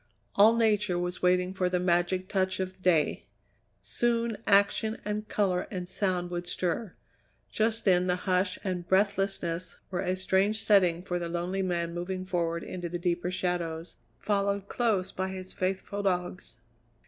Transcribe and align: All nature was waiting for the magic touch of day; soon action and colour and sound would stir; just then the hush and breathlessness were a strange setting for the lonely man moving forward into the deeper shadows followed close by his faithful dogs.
All 0.35 0.55
nature 0.55 0.97
was 0.97 1.21
waiting 1.21 1.53
for 1.53 1.69
the 1.69 1.79
magic 1.79 2.27
touch 2.27 2.59
of 2.59 2.81
day; 2.81 3.27
soon 3.83 4.35
action 4.47 4.97
and 5.05 5.27
colour 5.27 5.67
and 5.69 5.87
sound 5.87 6.31
would 6.31 6.47
stir; 6.47 6.95
just 7.51 7.85
then 7.85 8.07
the 8.07 8.15
hush 8.25 8.57
and 8.63 8.87
breathlessness 8.87 9.75
were 9.91 10.01
a 10.01 10.15
strange 10.15 10.59
setting 10.63 11.03
for 11.03 11.19
the 11.19 11.29
lonely 11.29 11.61
man 11.61 11.93
moving 11.93 12.25
forward 12.25 12.63
into 12.63 12.89
the 12.89 12.97
deeper 12.97 13.29
shadows 13.29 13.95
followed 14.17 14.67
close 14.67 15.11
by 15.11 15.27
his 15.27 15.53
faithful 15.53 16.01
dogs. 16.01 16.57